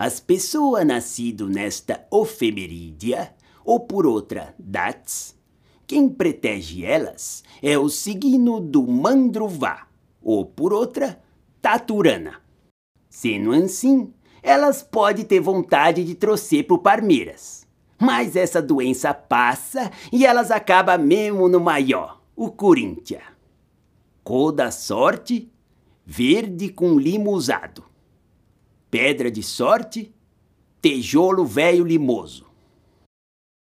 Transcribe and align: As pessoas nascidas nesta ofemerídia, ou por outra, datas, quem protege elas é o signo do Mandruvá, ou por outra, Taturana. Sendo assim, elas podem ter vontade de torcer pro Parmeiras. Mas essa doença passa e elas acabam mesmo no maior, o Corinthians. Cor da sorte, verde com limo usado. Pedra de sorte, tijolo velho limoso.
As 0.00 0.18
pessoas 0.18 0.86
nascidas 0.86 1.46
nesta 1.50 2.06
ofemerídia, 2.10 3.34
ou 3.62 3.80
por 3.80 4.06
outra, 4.06 4.54
datas, 4.58 5.36
quem 5.86 6.08
protege 6.08 6.86
elas 6.86 7.44
é 7.62 7.76
o 7.76 7.86
signo 7.90 8.62
do 8.62 8.86
Mandruvá, 8.86 9.88
ou 10.22 10.46
por 10.46 10.72
outra, 10.72 11.22
Taturana. 11.60 12.40
Sendo 13.10 13.52
assim, 13.52 14.10
elas 14.42 14.82
podem 14.82 15.22
ter 15.22 15.38
vontade 15.38 16.02
de 16.02 16.14
torcer 16.14 16.66
pro 16.66 16.78
Parmeiras. 16.78 17.66
Mas 17.98 18.36
essa 18.36 18.62
doença 18.62 19.12
passa 19.12 19.90
e 20.10 20.24
elas 20.24 20.50
acabam 20.50 20.98
mesmo 20.98 21.46
no 21.46 21.60
maior, 21.60 22.22
o 22.34 22.50
Corinthians. 22.50 23.24
Cor 24.24 24.50
da 24.50 24.70
sorte, 24.70 25.52
verde 26.06 26.70
com 26.70 26.98
limo 26.98 27.32
usado. 27.32 27.89
Pedra 28.90 29.30
de 29.30 29.42
sorte, 29.42 30.12
tijolo 30.82 31.44
velho 31.44 31.84
limoso. 31.84 32.49